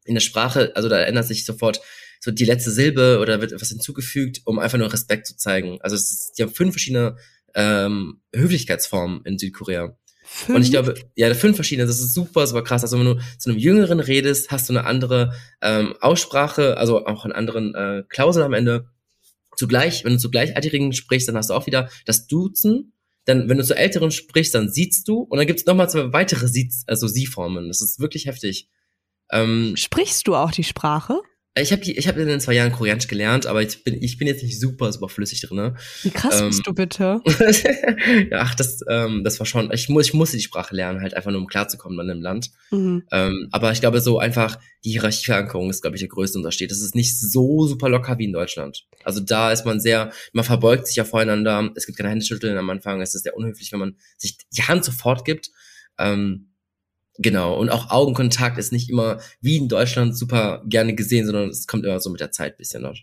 [0.05, 1.79] in der Sprache, also da ändert sich sofort
[2.19, 5.79] so die letzte Silbe oder wird etwas hinzugefügt, um einfach nur Respekt zu zeigen.
[5.81, 7.17] Also es ist, die haben fünf verschiedene
[7.55, 9.95] ähm, Höflichkeitsformen in Südkorea.
[10.47, 12.83] Und ich glaube, ja, fünf verschiedene, das ist super, super krass.
[12.83, 17.25] Also wenn du zu einem Jüngeren redest, hast du eine andere ähm, Aussprache, also auch
[17.25, 18.87] einen anderen äh, Klausel am Ende.
[19.57, 22.93] Zugleich, wenn du zu Gleichaltrigen sprichst, dann hast du auch wieder das Duzen.
[23.25, 25.19] Dann, wenn du zu Älteren sprichst, dann siehst du.
[25.19, 27.67] Und dann gibt's nochmal zwei weitere Siez, also Sie-Formen.
[27.67, 28.69] Das ist wirklich heftig.
[29.31, 31.21] Ähm, Sprichst du auch die Sprache?
[31.59, 34.25] Ich habe ich hab in den zwei Jahren Koreanisch gelernt, aber ich bin, ich bin
[34.25, 35.57] jetzt nicht super, super flüssig drin.
[35.57, 35.75] Ne?
[36.01, 37.21] Wie krass Ähm, bist du bitte?
[38.31, 41.13] ja, ach, das, ähm, das war schon, ich, muss, ich musste die Sprache lernen, halt
[41.13, 42.51] einfach nur um klarzukommen dann im Land.
[42.71, 43.03] Mhm.
[43.11, 46.71] Ähm, aber ich glaube, so einfach die Hierarchieverankerung ist, glaube ich, der größte Unterschied.
[46.71, 48.85] Das ist nicht so super locker wie in Deutschland.
[49.03, 51.69] Also da ist man sehr, man verbeugt sich ja voreinander.
[51.75, 53.01] Es gibt keine Händeschütteln am Anfang.
[53.01, 55.49] Es ist sehr unhöflich, wenn man sich die Hand sofort gibt.
[55.99, 56.50] Ähm,
[57.17, 57.57] genau.
[57.57, 61.85] Und auch Augenkontakt ist nicht immer wie in Deutschland super gerne gesehen, sondern es kommt
[61.85, 62.99] immer so mit der Zeit ein bisschen dort.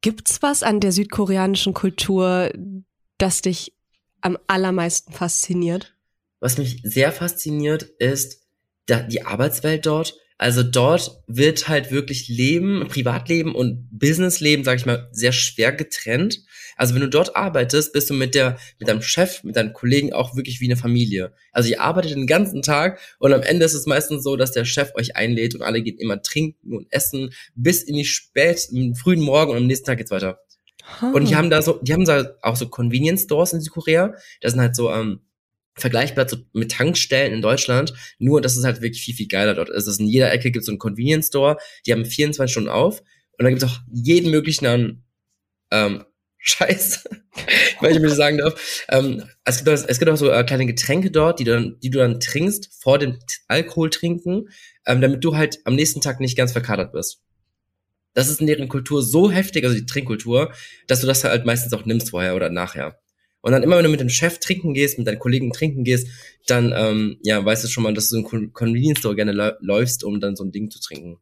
[0.00, 2.52] Gibt's was an der südkoreanischen Kultur,
[3.18, 3.72] das dich
[4.20, 5.96] am allermeisten fasziniert?
[6.40, 8.46] Was mich sehr fasziniert, ist
[8.88, 10.16] die Arbeitswelt dort.
[10.38, 16.42] Also dort wird halt wirklich Leben, Privatleben und Businessleben, sag ich mal, sehr schwer getrennt.
[16.76, 20.12] Also wenn du dort arbeitest, bist du mit der, mit deinem Chef, mit deinen Kollegen
[20.12, 21.32] auch wirklich wie eine Familie.
[21.52, 24.66] Also ihr arbeitet den ganzen Tag und am Ende ist es meistens so, dass der
[24.66, 28.76] Chef euch einlädt und alle gehen immer trinken und essen bis in die spät, in
[28.76, 30.40] den frühen Morgen und am nächsten Tag geht's weiter.
[31.00, 34.14] Und die haben da so, die haben da auch so Convenience Stores in Südkorea.
[34.40, 35.20] Das sind halt so ähm,
[35.76, 37.92] vergleichbar zu, mit Tankstellen in Deutschland.
[38.18, 39.86] Nur, dass es halt wirklich viel, viel geiler dort ist.
[39.86, 41.58] Also in jeder Ecke gibt es so einen Convenience Store.
[41.86, 43.00] Die haben 24 Stunden auf.
[43.38, 45.04] Und da gibt es auch jeden möglichen
[45.70, 46.04] ähm,
[46.38, 47.04] Scheiß,
[47.80, 48.84] weil ich mir sagen darf.
[48.88, 51.80] Ähm, es, gibt auch, es gibt auch so äh, kleine Getränke dort, die du, dann,
[51.80, 54.48] die du dann trinkst vor dem Alkohol trinken,
[54.86, 57.20] ähm, damit du halt am nächsten Tag nicht ganz verkatert bist.
[58.14, 60.52] Das ist in deren Kultur so heftig, also die Trinkkultur,
[60.86, 62.98] dass du das halt meistens auch nimmst vorher oder nachher.
[63.46, 66.08] Und dann immer, wenn du mit dem Chef trinken gehst, mit deinen Kollegen trinken gehst,
[66.48, 70.02] dann, ähm, ja, weißt du schon mal, dass du in Con- Convenience Store gerne läufst,
[70.02, 71.18] um dann so ein Ding zu trinken.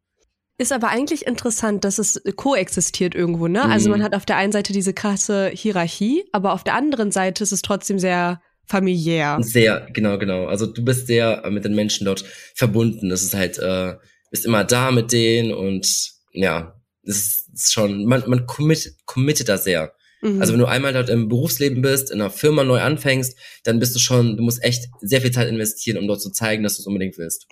[0.57, 3.59] Ist aber eigentlich interessant, dass es koexistiert irgendwo, ne?
[3.61, 3.73] Also mhm.
[3.73, 7.43] Also man hat auf der einen Seite diese krasse Hierarchie, aber auf der anderen Seite
[7.43, 9.37] ist es trotzdem sehr familiär.
[9.41, 10.47] Sehr, genau, genau.
[10.47, 13.09] Also du bist sehr äh, mit den Menschen dort verbunden.
[13.09, 13.97] Das ist halt, äh,
[14.31, 19.59] bist immer da mit denen und ja, es ist schon, man, man committet, committet da
[19.59, 19.93] sehr.
[20.25, 20.41] Mhm.
[20.41, 23.95] Also wenn du einmal dort im Berufsleben bist, in einer Firma neu anfängst, dann bist
[23.95, 26.81] du schon, du musst echt sehr viel Zeit investieren, um dort zu zeigen, dass du
[26.81, 27.47] es unbedingt willst.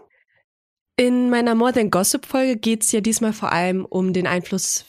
[0.98, 4.86] In meiner More Than Gossip Folge geht es ja diesmal vor allem um den Einfluss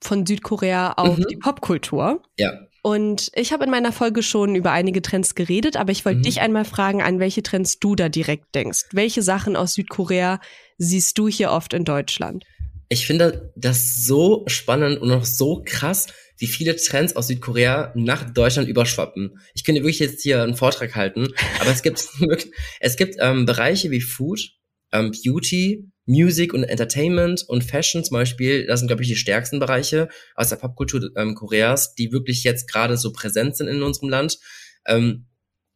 [0.00, 1.26] von Südkorea auf mhm.
[1.28, 2.22] die Popkultur.
[2.38, 2.52] Ja.
[2.82, 6.24] Und ich habe in meiner Folge schon über einige Trends geredet, aber ich wollte mhm.
[6.24, 8.86] dich einmal fragen, an welche Trends du da direkt denkst.
[8.92, 10.38] Welche Sachen aus Südkorea
[10.76, 12.44] siehst du hier oft in Deutschland?
[12.90, 18.30] Ich finde das so spannend und auch so krass, wie viele Trends aus Südkorea nach
[18.30, 19.38] Deutschland überschwappen.
[19.54, 21.28] Ich könnte wirklich jetzt hier einen Vortrag halten,
[21.60, 22.08] aber es gibt
[22.80, 24.40] es gibt ähm, Bereiche wie Food,
[24.92, 29.58] ähm, Beauty, Music und Entertainment und Fashion zum Beispiel, das sind, glaube ich, die stärksten
[29.58, 34.10] Bereiche aus der Popkultur ähm, Koreas, die wirklich jetzt gerade so präsent sind in unserem
[34.10, 34.38] Land.
[34.86, 35.26] Ähm,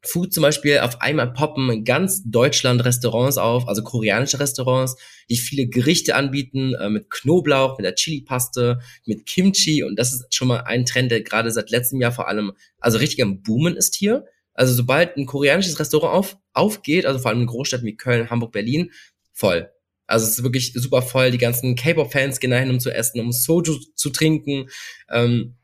[0.02, 4.96] Food zum Beispiel, auf einmal poppen in ganz Deutschland Restaurants auf, also koreanische Restaurants,
[5.28, 10.34] die viele Gerichte anbieten, äh, mit Knoblauch, mit der Chili-Paste, mit Kimchi und das ist
[10.34, 13.76] schon mal ein Trend, der gerade seit letztem Jahr vor allem, also richtig am Boomen
[13.76, 14.24] ist hier.
[14.54, 18.52] Also sobald ein koreanisches Restaurant auf, aufgeht, also vor allem in Großstädten wie Köln, Hamburg,
[18.52, 18.90] Berlin,
[19.32, 19.70] voll.
[20.08, 21.30] Also es ist wirklich super voll.
[21.30, 24.68] Die ganzen K-Pop-Fans gehen dahin, um zu essen, um Soju zu trinken,
[25.11, 25.56] ähm,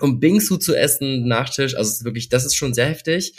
[0.00, 1.76] um Bingsu zu essen, Nachtisch.
[1.76, 3.34] Also es ist wirklich, das ist schon sehr heftig.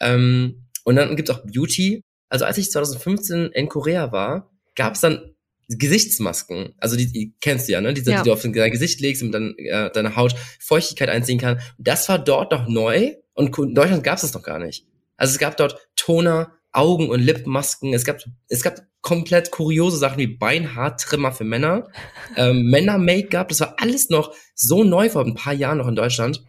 [0.00, 2.02] Ähm, und dann gibt's auch Beauty.
[2.28, 5.34] Also als ich 2015 in Korea war, gab's dann
[5.68, 6.74] Gesichtsmasken.
[6.78, 7.92] Also die, die kennst du ja, ne?
[7.92, 8.22] Diese, ja.
[8.22, 11.60] die du auf dein Gesicht legst und dann äh, deine Haut Feuchtigkeit einziehen kann.
[11.78, 14.86] Das war dort noch neu und in Deutschland gab's das noch gar nicht.
[15.16, 17.94] Also es gab dort Toner, Augen- und Lippenmasken.
[17.94, 21.88] Es gab, es gab komplett kuriose Sachen wie Beinhaartrimmer für Männer,
[22.36, 23.48] ähm, Männer-Make-up.
[23.48, 26.42] Das war alles noch so neu vor ein paar Jahren noch in Deutschland.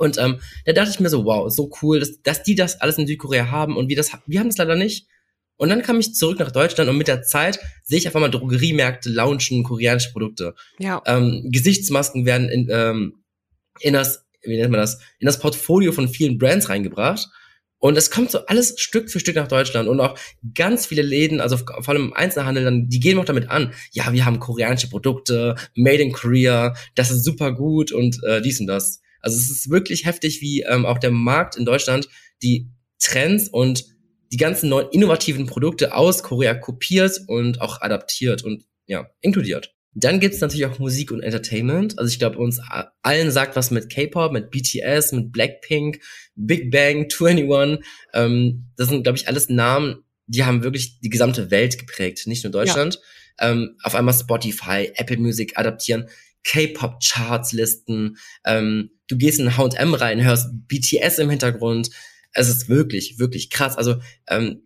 [0.00, 2.96] Und ähm, da dachte ich mir so, wow, so cool, dass, dass die das alles
[2.96, 5.06] in Südkorea haben und wir das, wir haben das leider nicht.
[5.56, 8.30] Und dann kam ich zurück nach Deutschland und mit der Zeit sehe ich auf einmal
[8.30, 10.54] Drogeriemärkte launchen koreanische Produkte.
[10.78, 11.02] Ja.
[11.04, 13.24] Ähm, Gesichtsmasken werden in, ähm,
[13.80, 17.28] in das, wie nennt man das, in das Portfolio von vielen Brands reingebracht.
[17.78, 20.18] Und es kommt so alles Stück für Stück nach Deutschland und auch
[20.54, 23.74] ganz viele Läden, also vor allem im Einzelhandel, dann, die gehen auch damit an.
[23.92, 28.60] Ja, wir haben koreanische Produkte, made in Korea, das ist super gut und äh, dies
[28.60, 29.02] und das.
[29.20, 32.08] Also es ist wirklich heftig, wie ähm, auch der Markt in Deutschland
[32.42, 33.84] die Trends und
[34.32, 39.74] die ganzen neuen innovativen Produkte aus Korea kopiert und auch adaptiert und ja, inkludiert.
[39.92, 41.98] Dann gibt's natürlich auch Musik und Entertainment.
[41.98, 42.60] Also ich glaube, uns
[43.02, 46.00] allen sagt was mit K-Pop, mit BTS, mit Blackpink,
[46.36, 47.84] Big Bang, 21.
[48.14, 52.44] Ähm, das sind, glaube ich, alles Namen, die haben wirklich die gesamte Welt geprägt, nicht
[52.44, 53.00] nur Deutschland.
[53.40, 53.50] Ja.
[53.50, 56.08] Ähm, auf einmal Spotify, Apple Music adaptieren,
[56.44, 58.16] K-Pop-Charts-Listen.
[58.44, 61.90] Ähm, du gehst in H&M rein, hörst BTS im Hintergrund
[62.32, 63.76] es ist wirklich, wirklich krass.
[63.76, 63.96] Also
[64.28, 64.62] ähm,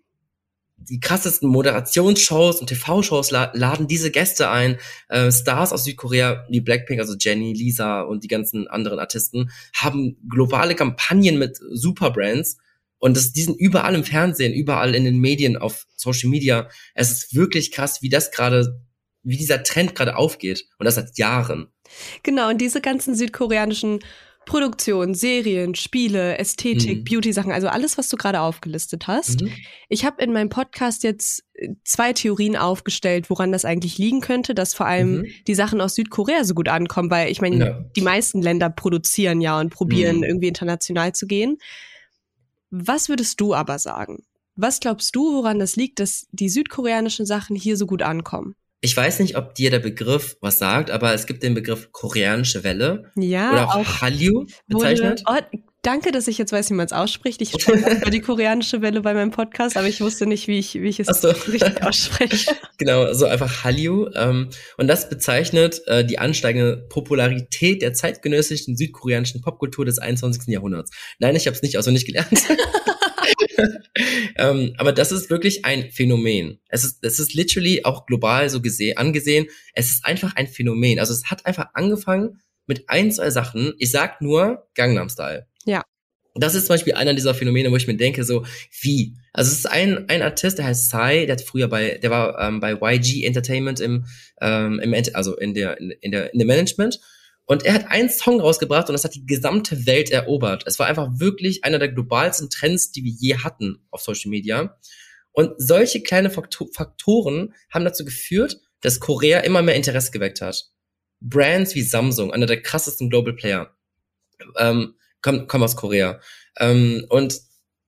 [0.77, 4.77] die krassesten Moderationsshows und TV-Shows la laden diese Gäste ein.
[5.09, 10.17] Äh, Stars aus Südkorea, wie Blackpink, also Jenny, Lisa und die ganzen anderen Artisten, haben
[10.29, 12.59] globale Kampagnen mit Superbrands.
[12.99, 16.69] Und das, die sind überall im Fernsehen, überall in den Medien, auf Social Media.
[16.95, 18.81] Es ist wirklich krass, wie das gerade,
[19.23, 20.67] wie dieser Trend gerade aufgeht.
[20.79, 21.69] Und das seit Jahren.
[22.23, 24.01] Genau, und diese ganzen südkoreanischen
[24.47, 27.05] Produktion, Serien, Spiele, Ästhetik, mhm.
[27.05, 29.43] Beauty-Sachen, also alles, was du gerade aufgelistet hast.
[29.43, 29.51] Mhm.
[29.89, 34.55] Ich habe in meinem Podcast jetzt äh, zwei Theorien aufgestellt, woran das eigentlich liegen könnte,
[34.55, 35.27] dass vor allem mhm.
[35.47, 37.85] die Sachen aus Südkorea so gut ankommen, weil ich meine, ja.
[37.97, 40.25] die meisten Länder produzieren ja und probieren mhm.
[40.25, 41.59] irgendwie international zu gehen.
[42.71, 44.25] Was würdest du aber sagen?
[44.57, 48.55] Was glaubst du, woran das liegt, dass die südkoreanischen Sachen hier so gut ankommen?
[48.85, 52.65] Ich weiß nicht, ob dir der Begriff was sagt, aber es gibt den Begriff koreanische
[52.65, 53.11] Welle.
[53.17, 53.51] Ja.
[53.51, 55.23] Oder auch, auch Hallyu bezeichnet.
[55.27, 57.41] Wurde, oh, danke, dass ich jetzt weiß, wie man es ausspricht.
[57.41, 60.89] Ich spreche die koreanische Welle bei meinem Podcast, aber ich wusste nicht, wie ich, wie
[60.89, 61.31] ich es so.
[61.31, 62.53] richtig ausspreche.
[62.77, 64.11] genau, so einfach Hallyu.
[64.15, 70.43] Ähm, und das bezeichnet äh, die ansteigende Popularität der zeitgenössischen südkoreanischen Popkultur des 21.
[70.49, 70.91] Jahrhunderts.
[71.21, 72.29] Nein, ich habe es nicht auswendig gelernt.
[74.37, 76.61] ähm, aber das ist wirklich ein Phänomen.
[76.69, 79.47] Es ist, es ist literally auch global so gesehen, angesehen.
[79.75, 80.99] Es ist einfach ein Phänomen.
[80.99, 83.75] Also es hat einfach angefangen mit ein, zwei Sachen.
[83.79, 85.47] Ich sag nur Gangnam Style.
[85.65, 85.83] Ja.
[86.37, 88.45] Das ist zum Beispiel einer dieser Phänomene, wo ich mir denke, so,
[88.81, 89.15] wie?
[89.33, 92.41] Also es ist ein, ein Artist, der heißt Psy, der hat früher bei, der war
[92.41, 94.05] ähm, bei YG Entertainment im,
[94.41, 96.99] ähm, im also in der, in der, in der Management
[97.47, 100.65] und er hat einen Song rausgebracht und das hat die gesamte Welt erobert.
[100.67, 104.79] Es war einfach wirklich einer der globalsten Trends, die wir je hatten auf Social Media.
[105.33, 110.71] Und solche kleine Faktoren haben dazu geführt, dass Korea immer mehr Interesse geweckt hat.
[111.21, 113.75] Brands wie Samsung, einer der krassesten Global Player,
[114.59, 116.21] ähm, kommen, kommen aus Korea.
[116.59, 117.41] Ähm, und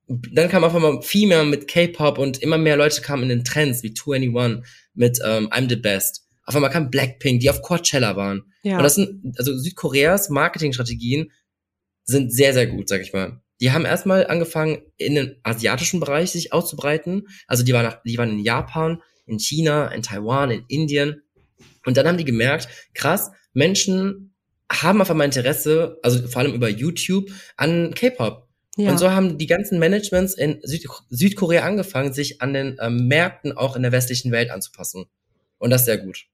[0.07, 3.43] dann kam auf einmal viel mehr mit K-Pop und immer mehr Leute kamen in den
[3.43, 6.26] Trends wie 2NE1 mit ähm, I'm the Best.
[6.47, 8.53] Auf einmal kam Blackpink, die auf Coachella waren.
[8.63, 8.77] Ja.
[8.77, 11.31] Und das sind, also Südkoreas Marketingstrategien
[12.05, 13.41] sind sehr, sehr gut, sag ich mal.
[13.59, 17.27] Die haben erstmal angefangen, in den asiatischen Bereich sich auszubreiten.
[17.47, 21.21] Also die waren, nach, die waren in Japan, in China, in Taiwan, in Indien.
[21.85, 24.33] Und dann haben die gemerkt, krass, Menschen
[24.71, 28.47] haben auf einmal Interesse, also vor allem über YouTube, an K-Pop.
[28.77, 28.91] Ja.
[28.91, 33.51] Und so haben die ganzen Managements in Süd Südkorea angefangen, sich an den ähm, Märkten
[33.51, 35.07] auch in der westlichen Welt anzupassen.
[35.57, 36.27] Und das sehr gut.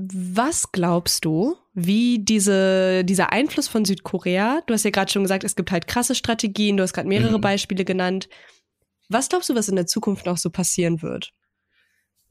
[0.00, 5.42] Was glaubst du, wie diese, dieser Einfluss von Südkorea, du hast ja gerade schon gesagt,
[5.42, 7.40] es gibt halt krasse Strategien, du hast gerade mehrere mhm.
[7.40, 8.28] Beispiele genannt.
[9.08, 11.32] Was glaubst du, was in der Zukunft noch so passieren wird?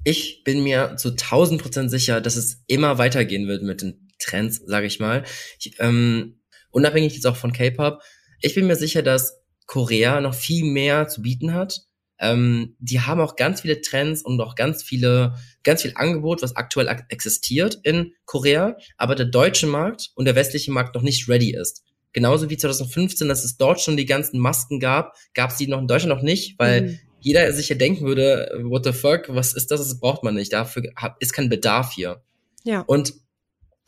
[0.05, 4.61] Ich bin mir zu 1000 Prozent sicher, dass es immer weitergehen wird mit den Trends,
[4.65, 5.25] sage ich mal.
[5.59, 8.01] Ich, ähm, unabhängig jetzt auch von K-Pop.
[8.39, 11.81] Ich bin mir sicher, dass Korea noch viel mehr zu bieten hat.
[12.19, 16.55] Ähm, die haben auch ganz viele Trends und auch ganz viele, ganz viel Angebot, was
[16.55, 21.55] aktuell existiert in Korea, aber der deutsche Markt und der westliche Markt noch nicht ready
[21.55, 21.83] ist.
[22.13, 25.79] Genauso wie 2015, dass es dort schon die ganzen Masken gab, gab es die noch
[25.79, 26.99] in Deutschland noch nicht, weil mhm.
[27.19, 29.81] jeder sich ja denken würde, what the fuck, was ist das?
[29.81, 30.53] Das braucht man nicht.
[30.53, 30.83] Dafür
[31.19, 32.23] ist kein Bedarf hier.
[32.63, 32.81] Ja.
[32.81, 33.13] Und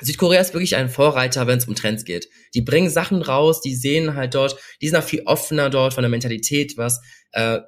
[0.02, 2.30] Südkorea ist wirklich ein Vorreiter, wenn es um Trends geht.
[2.54, 6.04] Die bringen Sachen raus, die sehen halt dort, die sind auch viel offener dort von
[6.04, 7.60] der Mentalität, was äh,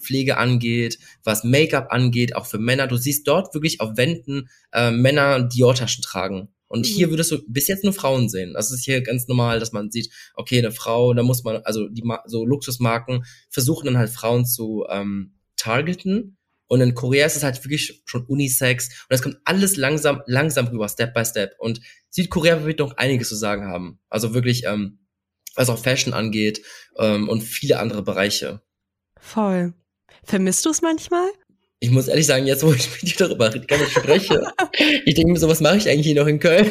[0.00, 2.86] Körperpflege angeht, was Make-up angeht, auch für Männer.
[2.86, 6.48] Du siehst dort wirklich auf Wänden äh, Männer Dior-Taschen tragen.
[6.68, 6.90] Und mhm.
[6.90, 8.54] hier würdest du bis jetzt nur Frauen sehen.
[8.54, 11.88] Das ist hier ganz normal, dass man sieht, okay, eine Frau, da muss man, also
[11.88, 16.36] die so Luxusmarken versuchen dann halt Frauen zu ähm, targeten
[16.68, 18.88] und in Korea ist es halt wirklich schon Unisex.
[19.08, 21.56] Und es kommt alles langsam, langsam rüber, Step by Step.
[21.58, 23.98] Und Südkorea wird noch einiges zu sagen haben.
[24.08, 25.00] Also wirklich, ähm,
[25.56, 26.62] was auch Fashion angeht
[26.96, 28.62] ähm, und viele andere Bereiche.
[29.20, 29.74] Voll.
[30.24, 31.28] Vermisst du es manchmal?
[31.82, 34.52] Ich muss ehrlich sagen, jetzt wo ich mit dir darüber gar nicht spreche,
[35.06, 36.70] ich denke mir so, was mache ich eigentlich hier noch in Köln?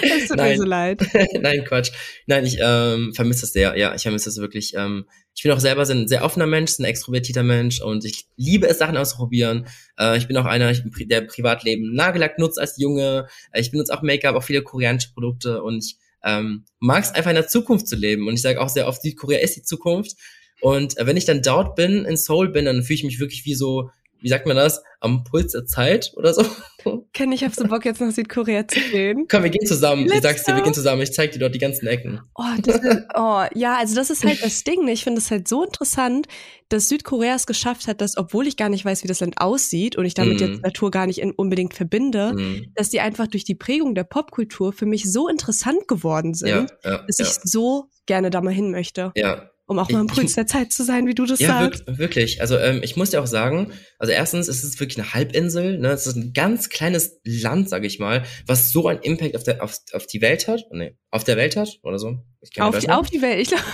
[0.00, 0.52] Es tut Nein.
[0.52, 1.02] mir so leid.
[1.40, 1.90] Nein, Quatsch.
[2.26, 3.76] Nein, ich ähm, vermisse es sehr.
[3.76, 4.72] Ja, ich vermisse es wirklich.
[4.74, 5.04] Ähm,
[5.34, 8.78] ich bin auch selber ein sehr offener Mensch, ein extrovertierter Mensch und ich liebe es,
[8.78, 9.66] Sachen auszuprobieren.
[9.98, 13.26] Äh, ich bin auch einer, der Privatleben Nagellack nutzt als Junge.
[13.52, 17.30] Äh, ich benutze auch Make-up, auch viele koreanische Produkte und ich ähm, mag es einfach
[17.30, 18.28] in der Zukunft zu leben.
[18.28, 20.16] Und ich sage auch sehr oft, Südkorea ist die Zukunft.
[20.62, 23.44] Und äh, wenn ich dann dort bin, in Seoul bin, dann fühle ich mich wirklich
[23.44, 23.90] wie so
[24.22, 26.44] wie sagt man das, am Puls der Zeit oder so.
[27.12, 29.26] Ken ich habe so Bock jetzt nach Südkorea zu gehen.
[29.28, 30.04] Komm, wir gehen zusammen.
[30.04, 31.02] Let's ich sag's dir, wir gehen zusammen.
[31.02, 32.20] Ich zeig dir dort die ganzen Ecken.
[32.36, 34.86] Oh, das ist, oh ja, also das ist halt das Ding.
[34.88, 36.28] Ich finde es halt so interessant,
[36.68, 39.96] dass Südkorea es geschafft hat, dass, obwohl ich gar nicht weiß, wie das Land aussieht
[39.96, 40.44] und ich damit mm.
[40.44, 42.72] jetzt Natur gar nicht in, unbedingt verbinde, mm.
[42.74, 46.90] dass die einfach durch die Prägung der Popkultur für mich so interessant geworden sind, ja,
[46.90, 47.26] ja, dass ja.
[47.26, 49.12] ich so gerne da mal hin möchte.
[49.16, 51.84] Ja, um auch mal im Puls der Zeit zu sein, wie du das ja, sagst.
[51.86, 52.40] Ja, wirklich.
[52.40, 55.88] Also ähm, ich muss dir auch sagen, also erstens ist es wirklich eine Halbinsel, ne?
[55.88, 59.62] Es ist ein ganz kleines Land, sage ich mal, was so einen Impact auf, der,
[59.62, 60.64] auf, auf die Welt hat.
[60.70, 62.18] Nee, auf der Welt hat oder so.
[62.58, 63.64] auf, die, auf die Welt, ich glaube.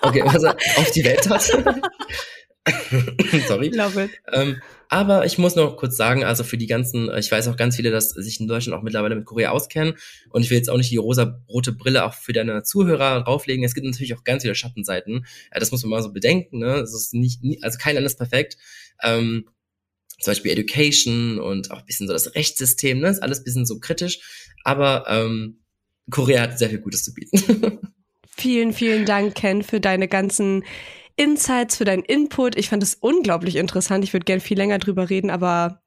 [0.00, 1.50] Okay, also auf die Welt hat.
[3.48, 3.68] Sorry.
[3.68, 4.10] Love it.
[4.32, 7.76] Ähm, aber ich muss noch kurz sagen, also für die ganzen, ich weiß auch ganz
[7.76, 9.94] viele, dass sich in Deutschland auch mittlerweile mit Korea auskennen.
[10.30, 13.64] Und ich will jetzt auch nicht die rosa-rote Brille auch für deine Zuhörer drauflegen.
[13.64, 15.26] Es gibt natürlich auch ganz viele Schattenseiten.
[15.52, 16.58] Ja, das muss man mal so bedenken.
[16.58, 16.76] Ne?
[16.76, 18.56] Es ist nicht, also kein Land ist perfekt.
[19.02, 19.48] Ähm,
[20.20, 23.08] zum Beispiel Education und auch ein bisschen so das Rechtssystem, ne?
[23.08, 24.18] Ist alles ein bisschen so kritisch.
[24.64, 25.60] Aber ähm,
[26.10, 27.78] Korea hat sehr viel Gutes zu bieten.
[28.36, 30.64] vielen, vielen Dank, Ken, für deine ganzen
[31.18, 32.56] Insights, für deinen Input.
[32.56, 34.04] Ich fand es unglaublich interessant.
[34.04, 35.82] Ich würde gern viel länger drüber reden, aber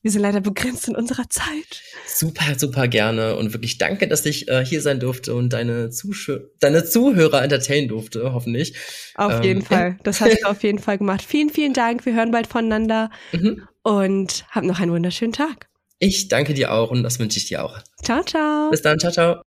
[0.00, 1.82] wir sind leider begrenzt in unserer Zeit.
[2.06, 6.38] Super, super gerne und wirklich danke, dass ich äh, hier sein durfte und deine, Zuschau
[6.60, 8.74] deine Zuhörer entertainen durfte, hoffentlich.
[9.14, 9.98] Auf ähm, jeden Fall.
[10.02, 11.22] Das hast du auf jeden Fall gemacht.
[11.22, 12.04] Vielen, vielen Dank.
[12.06, 13.66] Wir hören bald voneinander mhm.
[13.82, 15.68] und hab noch einen wunderschönen Tag.
[15.98, 17.78] Ich danke dir auch und das wünsche ich dir auch.
[18.02, 18.70] Ciao, ciao.
[18.70, 19.42] Bis dann, ciao, ciao.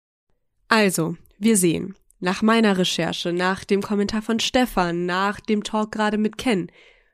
[0.69, 6.17] Also, wir sehen nach meiner Recherche, nach dem Kommentar von Stefan, nach dem Talk gerade
[6.17, 6.71] mit Ken.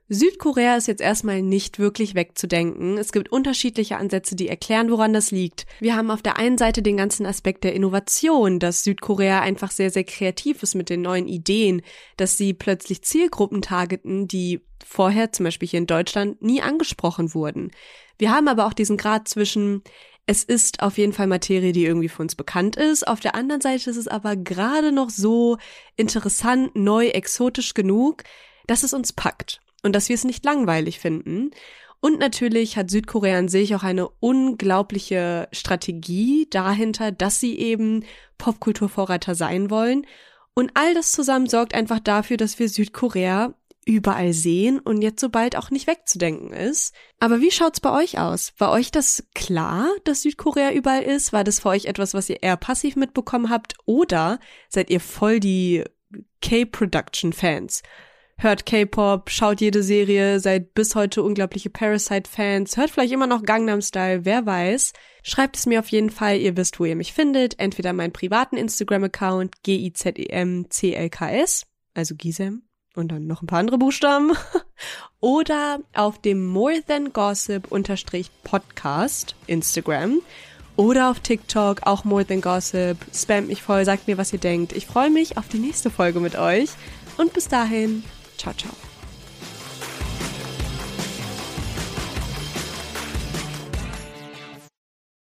[0.09, 2.97] Südkorea ist jetzt erstmal nicht wirklich wegzudenken.
[2.97, 5.65] Es gibt unterschiedliche Ansätze, die erklären, woran das liegt.
[5.79, 9.89] Wir haben auf der einen Seite den ganzen Aspekt der Innovation, dass Südkorea einfach sehr,
[9.89, 11.81] sehr kreativ ist mit den neuen Ideen,
[12.17, 17.71] dass sie plötzlich Zielgruppen targeten, die vorher zum Beispiel hier in Deutschland nie angesprochen wurden.
[18.17, 19.83] Wir haben aber auch diesen Grad zwischen,
[20.25, 23.07] es ist auf jeden Fall Materie, die irgendwie für uns bekannt ist.
[23.07, 25.57] Auf der anderen Seite ist es aber gerade noch so
[25.97, 28.23] interessant, neu, exotisch genug,
[28.65, 31.51] dass es uns packt und dass wir es nicht langweilig finden.
[31.99, 38.03] Und natürlich hat Südkorea an sich auch eine unglaubliche Strategie dahinter, dass sie eben
[38.37, 40.05] Popkulturvorreiter sein wollen.
[40.53, 43.53] Und all das zusammen sorgt einfach dafür, dass wir Südkorea
[43.85, 46.93] überall sehen und jetzt so bald auch nicht wegzudenken ist.
[47.19, 48.53] Aber wie schaut's bei euch aus?
[48.57, 51.33] War euch das klar, dass Südkorea überall ist?
[51.33, 53.75] War das für euch etwas, was ihr eher passiv mitbekommen habt?
[53.85, 55.83] Oder seid ihr voll die
[56.41, 57.83] K-Production-Fans?
[58.37, 63.81] Hört K-Pop, schaut jede Serie, seid bis heute unglaubliche Parasite-Fans, hört vielleicht immer noch Gangnam
[63.81, 64.93] Style, wer weiß.
[65.21, 67.59] Schreibt es mir auf jeden Fall, ihr wisst, wo ihr mich findet.
[67.59, 72.63] Entweder meinen privaten Instagram-Account, G-I-Z-E-M-C-L-K-S, also Gisem,
[72.95, 74.31] und dann noch ein paar andere Buchstaben.
[75.19, 77.67] Oder auf dem More Than Gossip
[78.43, 80.21] Podcast Instagram.
[80.75, 82.97] Oder auf TikTok, auch More Than Gossip.
[83.13, 84.73] Spamt mich voll, sagt mir, was ihr denkt.
[84.73, 86.71] Ich freue mich auf die nächste Folge mit euch.
[87.17, 88.03] Und bis dahin,
[88.37, 88.92] ciao, ciao.